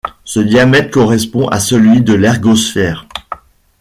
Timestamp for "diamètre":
0.39-0.89